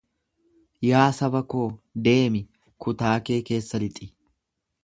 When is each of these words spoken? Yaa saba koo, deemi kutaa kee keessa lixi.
Yaa 0.87 1.03
saba 1.17 1.41
koo, 1.53 1.67
deemi 2.07 2.43
kutaa 2.87 3.15
kee 3.29 3.41
keessa 3.51 3.83
lixi. 3.85 4.13